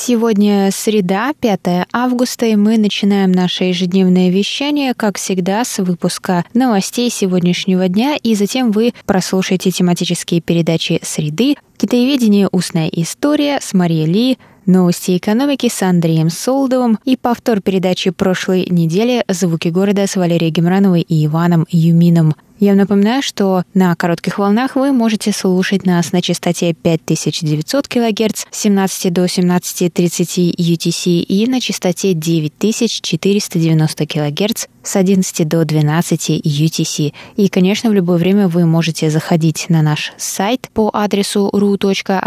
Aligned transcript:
Сегодня 0.00 0.70
среда, 0.70 1.32
5 1.40 1.88
августа, 1.92 2.46
и 2.46 2.54
мы 2.54 2.78
начинаем 2.78 3.32
наше 3.32 3.64
ежедневное 3.64 4.30
вещание, 4.30 4.94
как 4.94 5.18
всегда, 5.18 5.64
с 5.64 5.78
выпуска 5.82 6.44
новостей 6.54 7.10
сегодняшнего 7.10 7.88
дня, 7.88 8.16
и 8.22 8.36
затем 8.36 8.70
вы 8.70 8.94
прослушаете 9.06 9.72
тематические 9.72 10.40
передачи 10.40 11.00
«Среды», 11.02 11.56
«Китаеведение. 11.76 12.48
Устная 12.52 12.86
история» 12.86 13.58
с 13.60 13.74
Марией 13.74 14.06
Ли, 14.06 14.38
Новости 14.66 15.16
экономики 15.16 15.68
с 15.68 15.82
Андреем 15.82 16.28
Солдовым 16.28 16.98
и 17.04 17.16
повтор 17.16 17.62
передачи 17.62 18.10
прошлой 18.10 18.66
недели 18.68 19.24
«Звуки 19.26 19.68
города» 19.68 20.06
с 20.06 20.14
Валерией 20.14 20.52
Гемрановой 20.52 21.00
и 21.00 21.24
Иваном 21.24 21.66
Юмином. 21.70 22.34
Я 22.60 22.74
напоминаю, 22.74 23.22
что 23.22 23.62
на 23.72 23.94
коротких 23.94 24.38
волнах 24.38 24.74
вы 24.74 24.90
можете 24.92 25.32
слушать 25.32 25.86
нас 25.86 26.10
на 26.12 26.20
частоте 26.20 26.74
5900 26.74 27.86
кГц 27.86 28.46
с 28.50 28.58
17 28.58 29.12
до 29.12 29.26
17.30 29.26 30.56
UTC 30.56 31.20
и 31.20 31.46
на 31.46 31.60
частоте 31.60 32.14
9490 32.14 34.06
кГц 34.06 34.66
с 34.82 34.96
11 34.96 35.46
до 35.46 35.64
12 35.64 36.30
UTC. 36.30 37.12
И, 37.36 37.48
конечно, 37.48 37.90
в 37.90 37.92
любое 37.92 38.18
время 38.18 38.48
вы 38.48 38.66
можете 38.66 39.08
заходить 39.10 39.66
на 39.68 39.82
наш 39.82 40.12
сайт 40.16 40.68
по 40.72 40.90
адресу 40.92 41.50
ru.rti.org.tw 41.52 42.18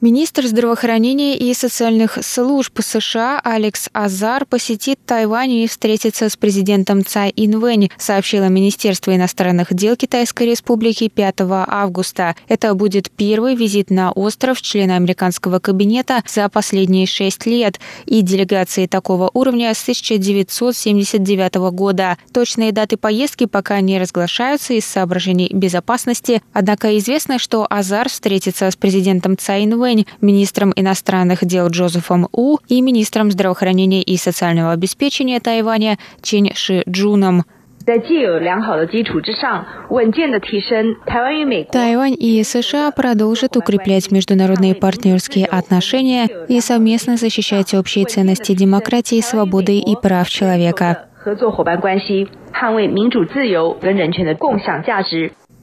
Министр 0.05 0.47
здравоохранения 0.47 1.35
и 1.35 1.55
социальных 1.55 2.19
служб 2.21 2.79
США 2.79 3.41
Алекс 3.43 3.89
Азар 3.95 4.45
посетит 4.45 4.99
Тайвань 5.07 5.53
и 5.53 5.67
встретится 5.67 6.29
с 6.29 6.37
президентом 6.37 7.07
Цай 7.07 7.33
Инвэнь, 7.35 7.89
сообщило 7.97 8.51
Министерство 8.51 9.17
иностранных 9.17 9.73
дел 9.73 9.97
Китайской 9.97 10.49
Республики 10.49 11.09
5 11.09 11.37
августа. 11.69 12.37
Это 12.49 12.75
будет 12.75 13.11
первый 13.11 13.55
визит 13.55 13.89
на 13.89 14.13
остров 14.13 14.61
члена 14.61 14.97
американского 14.97 15.59
кабинета 15.59 16.23
за 16.27 16.51
последние 16.51 17.07
шесть 17.07 17.47
лет 17.47 17.81
и 18.05 18.21
делегации 18.21 18.85
такого 18.85 19.31
уровня 19.33 19.73
с 19.73 19.81
1979 19.81 21.55
года. 21.73 22.19
Точные 22.31 22.73
даты 22.73 22.99
поездки 22.99 23.47
пока 23.47 23.81
не 23.81 23.99
разглашаются 23.99 24.75
из 24.75 24.85
соображений 24.85 25.49
безопасности, 25.51 26.43
однако 26.53 26.95
известно, 26.99 27.39
что 27.39 27.67
Азар 27.71 28.11
встретится 28.11 28.71
с 28.71 28.77
президентом 28.77 29.39
Цай 29.39 29.65
Инвэнь 29.65 29.94
Вэнь, 29.95 30.07
министром 30.21 30.73
иностранных 30.75 31.45
дел 31.45 31.69
Джозефом 31.69 32.29
У 32.33 32.59
и 32.69 32.81
министром 32.81 33.31
здравоохранения 33.31 34.03
и 34.03 34.17
социального 34.17 34.73
обеспечения 34.73 35.41
Тайваня 35.41 35.99
Чен 36.23 36.51
Ши 36.55 36.83
Джуном. 36.89 37.45
Тайвань 41.71 42.17
и 42.19 42.43
США 42.43 42.91
продолжат 42.93 43.57
укреплять 43.57 44.11
международные 44.11 44.75
партнерские 44.75 45.47
отношения 45.47 46.29
и 46.49 46.61
совместно 46.61 47.17
защищать 47.17 47.75
общие 47.75 48.07
ценности 48.07 48.53
демократии, 48.53 49.21
свободы 49.21 49.79
и 49.79 49.97
прав 49.97 50.29
человека 50.31 51.09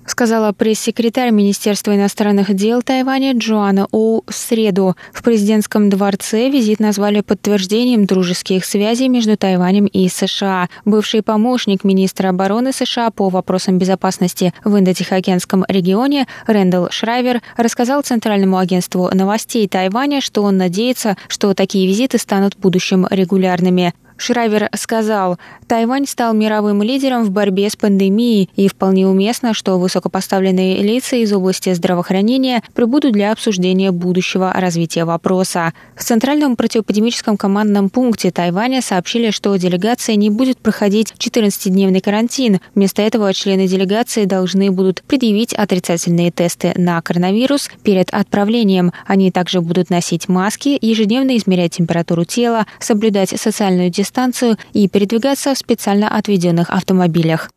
сказала 0.05 0.51
пресс-секретарь 0.51 1.31
Министерства 1.31 1.95
иностранных 1.95 2.53
дел 2.53 2.81
Тайваня 2.81 3.33
Джоанна 3.33 3.87
Оу 3.91 4.23
в 4.27 4.33
среду. 4.33 4.95
В 5.13 5.23
президентском 5.23 5.89
дворце 5.89 6.49
визит 6.49 6.79
назвали 6.79 7.21
подтверждением 7.21 8.05
дружеских 8.05 8.65
связей 8.65 9.07
между 9.07 9.37
Тайванем 9.37 9.85
и 9.85 10.07
США. 10.09 10.69
Бывший 10.85 11.21
помощник 11.21 11.83
министра 11.83 12.29
обороны 12.29 12.73
США 12.73 13.11
по 13.11 13.29
вопросам 13.29 13.77
безопасности 13.77 14.53
в 14.63 14.77
Индо-Тихоокеанском 14.77 15.65
регионе 15.67 16.27
Рэндалл 16.47 16.89
Шрайвер 16.91 17.41
рассказал 17.57 18.01
Центральному 18.01 18.57
агентству 18.57 19.09
новостей 19.13 19.67
Тайваня, 19.67 20.21
что 20.21 20.43
он 20.43 20.57
надеется, 20.57 21.17
что 21.27 21.53
такие 21.53 21.87
визиты 21.87 22.17
станут 22.17 22.55
в 22.55 22.59
будущем 22.59 23.07
регулярными. 23.09 23.93
Шрайвер 24.21 24.69
сказал, 24.75 25.39
Тайвань 25.67 26.05
стал 26.05 26.35
мировым 26.35 26.83
лидером 26.83 27.23
в 27.23 27.31
борьбе 27.31 27.71
с 27.71 27.75
пандемией, 27.75 28.51
и 28.55 28.67
вполне 28.67 29.07
уместно, 29.07 29.55
что 29.55 29.79
высокопоставленные 29.79 30.83
лица 30.83 31.15
из 31.15 31.33
области 31.33 31.73
здравоохранения 31.73 32.61
прибудут 32.75 33.13
для 33.13 33.31
обсуждения 33.31 33.91
будущего 33.91 34.53
развития 34.53 35.05
вопроса. 35.05 35.73
В 35.95 36.03
Центральном 36.03 36.55
противоэпидемическом 36.55 37.35
командном 37.35 37.89
пункте 37.89 38.29
Тайваня 38.29 38.83
сообщили, 38.83 39.31
что 39.31 39.55
делегация 39.55 40.15
не 40.15 40.29
будет 40.29 40.59
проходить 40.59 41.13
14-дневный 41.17 42.01
карантин. 42.01 42.59
Вместо 42.75 43.01
этого 43.01 43.33
члены 43.33 43.67
делегации 43.67 44.25
должны 44.25 44.69
будут 44.69 45.01
предъявить 45.01 45.55
отрицательные 45.55 46.29
тесты 46.29 46.73
на 46.75 47.01
коронавирус 47.01 47.71
перед 47.83 48.13
отправлением. 48.13 48.91
Они 49.07 49.31
также 49.31 49.61
будут 49.61 49.89
носить 49.89 50.29
маски, 50.29 50.77
ежедневно 50.79 51.35
измерять 51.37 51.77
температуру 51.77 52.23
тела, 52.23 52.67
соблюдать 52.79 53.29
социальную 53.29 53.89
дистанцию 53.89 54.10
станцию 54.11 54.57
и 54.73 54.89
передвигаться 54.89 55.53
в 55.53 55.57
специально 55.57 56.07
отведенных 56.09 56.69
автомобилях. 56.69 57.49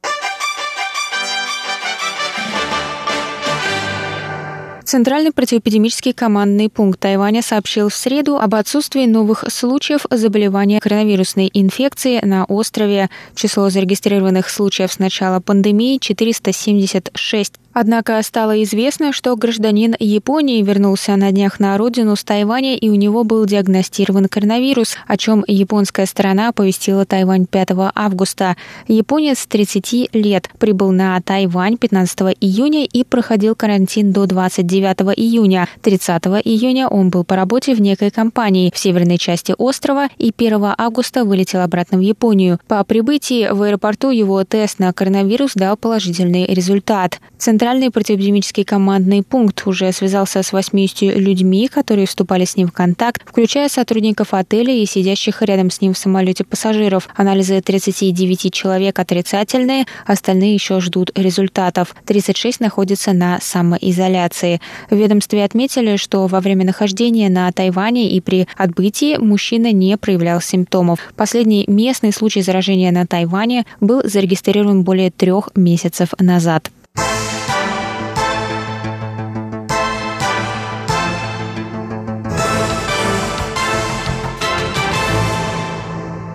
Центральный 4.85 5.33
противоэпидемический 5.33 6.13
командный 6.13 6.69
пункт 6.69 7.01
Тайваня 7.01 7.43
сообщил 7.43 7.89
в 7.89 7.95
среду 7.95 8.37
об 8.37 8.55
отсутствии 8.55 9.07
новых 9.07 9.45
случаев 9.49 10.07
заболевания 10.09 10.79
коронавирусной 10.79 11.51
инфекции 11.53 12.21
на 12.25 12.45
острове. 12.45 13.11
Число 13.35 13.71
зарегистрированных 13.71 14.49
случаев 14.49 14.93
с 14.93 15.01
начала 15.01 15.41
пандемии 15.41 15.99
476. 15.99 17.55
Однако 17.75 18.23
стало 18.23 18.63
известно, 18.63 19.13
что 19.13 19.35
гражданин 19.37 19.97
Японии 19.99 20.63
вернулся 20.63 21.17
на 21.17 21.33
днях 21.33 21.59
на 21.59 21.77
родину 21.77 22.15
с 22.15 22.23
Тайваня 22.23 22.77
и 22.77 22.89
у 22.89 22.95
него 22.95 23.25
был 23.25 23.45
диагностирован 23.47 24.29
коронавирус, 24.29 24.97
о 25.09 25.17
чем 25.17 25.45
японская 25.49 26.07
сторона 26.07 26.51
оповестила 26.51 27.05
Тайвань 27.05 27.47
5 27.47 27.71
августа. 27.95 28.57
Японец 28.87 29.47
30 29.47 30.15
лет 30.15 30.49
прибыл 30.61 30.93
на 30.93 31.21
Тайвань 31.21 31.77
15 31.77 32.37
июня 32.41 32.85
и 32.85 33.03
проходил 33.03 33.57
карантин 33.57 34.13
до 34.13 34.27
29 34.27 35.19
июня. 35.19 35.69
30 35.83 36.23
июня 36.45 36.87
он 36.87 37.11
был 37.11 37.25
по 37.25 37.35
работе 37.35 37.75
в 37.75 37.81
некой 37.81 38.13
компании 38.13 38.71
в 38.73 38.79
северной 38.79 39.19
части 39.19 39.53
острова 39.59 40.09
и 40.17 40.33
1 40.37 40.75
августа 40.79 41.25
вылетел 41.25 41.61
обратно 41.61 41.99
в 41.99 42.03
Японию. 42.03 42.61
По 42.69 42.85
прибытии 42.85 43.49
в 43.51 43.63
аэропорту 43.63 44.11
его 44.11 44.45
тест 44.45 44.79
на 44.79 44.93
коронавирус 44.93 45.55
дал 45.55 45.77
положительный 45.77 46.47
результат. 46.47 47.19
Центр 47.37 47.64
Центральный 47.65 47.91
противоэпидемический 47.91 48.63
командный 48.63 49.23
пункт 49.23 49.63
уже 49.65 49.91
связался 49.93 50.43
с 50.43 50.53
80 50.53 51.17
людьми, 51.17 51.67
которые 51.67 52.07
вступали 52.07 52.45
с 52.45 52.59
ним 52.59 52.69
в 52.69 52.73
контакт, 52.73 53.23
включая 53.25 53.71
сотрудников 53.71 54.35
отеля 54.35 54.75
и 54.75 54.85
сидящих 54.85 55.41
рядом 55.41 55.71
с 55.71 55.81
ним 55.81 55.95
в 55.95 55.99
самолете 55.99 56.45
пассажиров. 56.45 57.09
Анализы 57.17 57.63
39 57.63 58.53
человек 58.53 58.99
отрицательные, 58.99 59.87
остальные 60.05 60.53
еще 60.53 60.79
ждут 60.81 61.11
результатов. 61.19 61.97
36 62.05 62.61
находятся 62.61 63.15
на 63.15 63.41
самоизоляции. 63.41 64.61
В 64.91 64.97
ведомстве 64.97 65.43
отметили, 65.43 65.97
что 65.97 66.27
во 66.27 66.41
время 66.41 66.67
нахождения 66.67 67.31
на 67.31 67.51
Тайване 67.51 68.11
и 68.11 68.21
при 68.21 68.47
отбытии 68.59 69.17
мужчина 69.17 69.73
не 69.73 69.97
проявлял 69.97 70.43
симптомов. 70.43 70.99
Последний 71.17 71.65
местный 71.67 72.13
случай 72.13 72.43
заражения 72.43 72.93
на 72.93 73.07
Тайване 73.07 73.65
был 73.81 74.03
зарегистрирован 74.05 74.83
более 74.83 75.11
трех 75.11 75.49
месяцев 75.55 76.11
назад. 76.21 76.71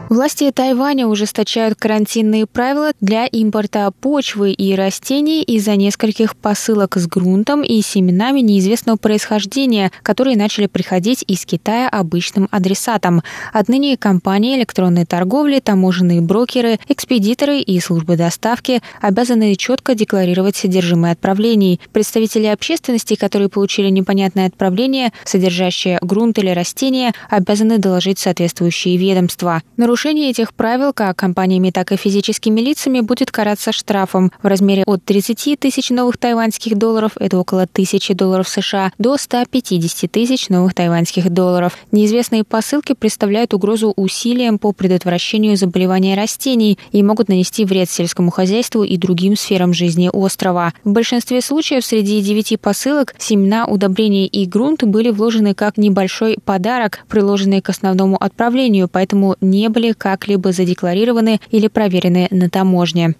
Власти 0.10 0.50
Тайваня 0.52 1.06
ужесточают 1.06 1.76
карантинные 1.76 2.48
правила 2.48 2.94
для 3.00 3.28
импорта 3.28 3.92
почвы 4.02 4.54
и 4.54 4.74
растений 4.74 5.44
из-за 5.44 5.76
нескольких 5.76 6.36
посылок 6.36 6.98
с 6.98 7.06
грунтом 7.06 7.62
и 7.62 7.80
семенами 7.84 8.40
неизвестного 8.40 8.98
происхождения, 8.98 9.92
которые 10.02 10.36
начали 10.36 10.66
приходить 10.66 11.24
из 11.28 11.46
Китая 11.46 11.88
обычным 11.90 12.48
адресатам. 12.50 13.22
Отныне 13.54 13.98
компании 13.98 14.58
электронной 14.58 15.06
торговли, 15.06 15.60
таможенные 15.60 16.22
брокеры, 16.22 16.80
экспедиторы 16.88 17.60
и 17.60 17.80
службы 17.80 18.18
доставки 18.18 18.82
обязаны 19.02 19.54
четко 19.54 19.94
декларировать 19.94 20.56
содержимое 20.56 21.12
отправлений. 21.12 21.80
Представители 21.94 22.48
общественности, 22.48 23.14
которые 23.14 23.50
получили 23.50 23.90
непонятное 23.90 24.48
отправление, 24.48 25.14
содержащее 25.24 26.00
грунт 26.02 26.40
или 26.40 26.50
растения, 26.50 27.14
обязаны 27.30 27.78
доложить 27.78 28.18
соответствующие 28.18 28.98
ведомства. 28.98 29.62
Нарушение 29.78 29.99
этих 30.08 30.54
правил 30.54 30.94
как 30.94 31.18
компаниями, 31.18 31.72
так 31.72 31.92
и 31.92 31.98
физическими 31.98 32.62
лицами 32.62 33.02
будет 33.02 33.32
караться 33.32 33.72
штрафом 33.72 34.32
в 34.42 34.48
размере 34.48 34.84
от 34.86 35.04
30 35.04 35.60
тысяч 35.60 35.90
новых 35.90 36.18
тайваньских 36.18 36.78
долларов, 36.78 37.12
это 37.20 37.38
около 37.38 37.68
тысячи 37.68 38.14
долларов 38.14 38.48
США, 38.48 38.92
до 38.98 39.18
150 39.18 40.10
тысяч 40.10 40.50
новых 40.50 40.74
тайваньских 40.74 41.30
долларов. 41.30 41.78
Неизвестные 41.92 42.44
посылки 42.44 42.94
представляют 42.94 43.54
угрозу 43.54 43.94
усилиям 43.96 44.58
по 44.58 44.72
предотвращению 44.72 45.58
заболевания 45.58 46.16
растений 46.16 46.80
и 46.92 47.04
могут 47.04 47.28
нанести 47.28 47.66
вред 47.66 47.90
сельскому 47.90 48.32
хозяйству 48.32 48.84
и 48.84 48.98
другим 48.98 49.36
сферам 49.36 49.74
жизни 49.74 50.10
острова. 50.12 50.74
В 50.84 50.92
большинстве 50.92 51.42
случаев 51.42 51.86
среди 51.86 52.22
девяти 52.22 52.56
посылок 52.58 53.16
семена, 53.18 53.66
удобрения 53.66 54.28
и 54.28 54.46
грунт 54.46 54.84
были 54.84 55.10
вложены 55.10 55.54
как 55.54 55.78
небольшой 55.78 56.38
подарок, 56.46 57.00
приложенный 57.10 57.62
к 57.62 57.70
основному 57.70 58.18
отправлению, 58.18 58.88
поэтому 58.88 59.36
не 59.42 59.70
были 59.70 59.89
как-либо 59.94 60.52
задекларированы 60.52 61.40
или 61.52 61.68
проверены 61.68 62.28
на 62.32 62.50
таможне. 62.50 63.16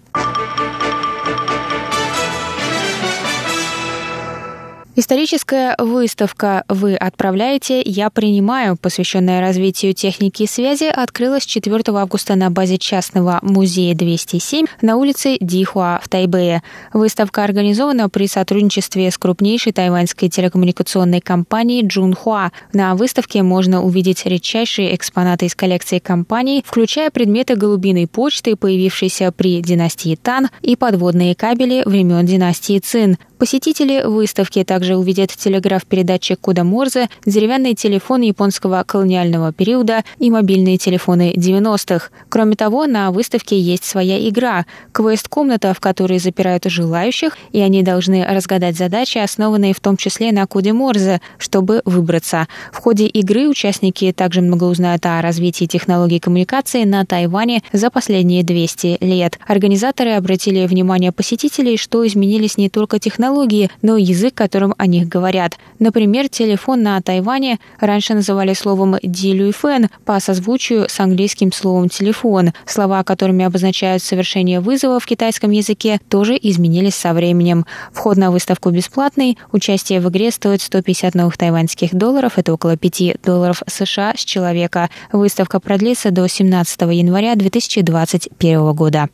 Историческая 5.00 5.76
выставка 5.78 6.64
«Вы 6.68 6.94
отправляете, 6.94 7.80
я 7.80 8.10
принимаю», 8.10 8.76
посвященная 8.76 9.40
развитию 9.40 9.94
техники 9.94 10.44
связи, 10.44 10.92
открылась 10.94 11.46
4 11.46 11.82
августа 11.86 12.34
на 12.34 12.50
базе 12.50 12.76
частного 12.76 13.38
музея 13.40 13.94
207 13.94 14.66
на 14.82 14.98
улице 14.98 15.38
Дихуа 15.40 16.00
в 16.04 16.08
Тайбэе. 16.10 16.62
Выставка 16.92 17.44
организована 17.44 18.10
при 18.10 18.26
сотрудничестве 18.26 19.10
с 19.10 19.16
крупнейшей 19.16 19.72
тайваньской 19.72 20.28
телекоммуникационной 20.28 21.22
компанией 21.22 21.86
Джунхуа. 21.86 22.50
На 22.74 22.94
выставке 22.94 23.42
можно 23.42 23.82
увидеть 23.82 24.26
редчайшие 24.26 24.94
экспонаты 24.94 25.46
из 25.46 25.54
коллекции 25.54 25.98
компании, 25.98 26.62
включая 26.66 27.10
предметы 27.10 27.56
голубиной 27.56 28.06
почты, 28.06 28.54
появившиеся 28.54 29.32
при 29.32 29.62
династии 29.62 30.18
Тан, 30.22 30.50
и 30.60 30.76
подводные 30.76 31.34
кабели 31.34 31.84
времен 31.86 32.26
династии 32.26 32.78
Цин. 32.80 33.16
Посетители 33.38 34.02
выставки 34.04 34.62
также 34.62 34.89
увидят 34.96 35.30
телеграф-передатчик 35.30 36.38
Куда 36.40 36.64
Морзе, 36.64 37.08
деревянный 37.26 37.74
телефон 37.74 38.22
японского 38.22 38.82
колониального 38.86 39.52
периода 39.52 40.04
и 40.18 40.30
мобильные 40.30 40.78
телефоны 40.78 41.32
90-х. 41.36 42.08
Кроме 42.28 42.56
того, 42.56 42.86
на 42.86 43.10
выставке 43.10 43.58
есть 43.58 43.84
своя 43.84 44.28
игра– 44.28 44.66
квест-комната, 44.92 45.74
в 45.74 45.80
которой 45.80 46.18
запирают 46.18 46.64
желающих, 46.64 47.36
и 47.52 47.60
они 47.60 47.82
должны 47.82 48.24
разгадать 48.24 48.76
задачи, 48.76 49.18
основанные 49.18 49.74
в 49.74 49.80
том 49.80 49.96
числе 49.96 50.32
на 50.32 50.46
Коде 50.46 50.72
Морзе, 50.72 51.20
чтобы 51.38 51.82
выбраться. 51.84 52.48
В 52.72 52.78
ходе 52.78 53.06
игры 53.06 53.48
участники 53.48 54.12
также 54.12 54.40
много 54.40 54.64
узнают 54.64 55.06
о 55.06 55.20
развитии 55.22 55.64
технологий 55.64 56.18
коммуникации 56.18 56.84
на 56.84 57.04
Тайване 57.04 57.62
за 57.72 57.90
последние 57.90 58.42
200 58.42 58.98
лет. 59.00 59.38
Организаторы 59.46 60.12
обратили 60.12 60.66
внимание 60.66 61.12
посетителей, 61.12 61.76
что 61.76 62.06
изменились 62.06 62.56
не 62.56 62.68
только 62.68 62.98
технологии, 62.98 63.70
но 63.82 63.96
и 63.96 64.02
язык, 64.02 64.34
которым 64.34 64.74
о 64.80 64.86
них 64.86 65.08
говорят. 65.08 65.58
Например, 65.78 66.28
телефон 66.28 66.82
на 66.82 67.00
Тайване 67.02 67.58
раньше 67.78 68.14
называли 68.14 68.54
словом 68.54 68.96
«дилюйфен» 69.02 69.88
по 70.06 70.18
созвучию 70.20 70.88
с 70.88 70.98
английским 71.00 71.52
словом 71.52 71.90
«телефон». 71.90 72.52
Слова, 72.64 73.04
которыми 73.04 73.44
обозначают 73.44 74.02
совершение 74.02 74.60
вызова 74.60 74.98
в 74.98 75.06
китайском 75.06 75.50
языке, 75.50 76.00
тоже 76.08 76.38
изменились 76.40 76.94
со 76.94 77.12
временем. 77.12 77.66
Вход 77.92 78.16
на 78.16 78.30
выставку 78.30 78.70
бесплатный, 78.70 79.36
участие 79.52 80.00
в 80.00 80.08
игре 80.08 80.30
стоит 80.30 80.62
150 80.62 81.14
новых 81.14 81.36
тайваньских 81.36 81.94
долларов, 81.94 82.38
это 82.38 82.54
около 82.54 82.76
5 82.76 83.20
долларов 83.22 83.62
США 83.66 84.14
с 84.16 84.24
человека. 84.24 84.88
Выставка 85.12 85.60
продлится 85.60 86.10
до 86.10 86.26
17 86.26 86.80
января 86.80 87.34
2021 87.34 88.72
года. 88.72 89.08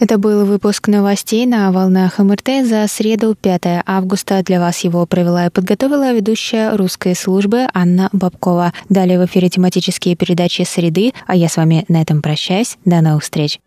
Это 0.00 0.16
был 0.16 0.46
выпуск 0.46 0.88
новостей 0.88 1.44
на 1.44 1.70
волнах 1.70 2.18
МРТ 2.18 2.66
за 2.66 2.86
среду 2.88 3.36
5 3.38 3.82
августа. 3.84 4.42
Для 4.42 4.58
вас 4.58 4.78
его 4.80 5.04
провела 5.04 5.44
и 5.44 5.50
подготовила 5.50 6.14
ведущая 6.14 6.74
русской 6.74 7.14
службы 7.14 7.68
Анна 7.74 8.08
Бабкова. 8.12 8.72
Далее 8.88 9.20
в 9.20 9.26
эфире 9.26 9.50
тематические 9.50 10.16
передачи 10.16 10.62
«Среды», 10.62 11.12
а 11.26 11.36
я 11.36 11.50
с 11.50 11.58
вами 11.58 11.84
на 11.88 12.00
этом 12.00 12.22
прощаюсь. 12.22 12.78
До 12.86 13.02
новых 13.02 13.24
встреч. 13.24 13.60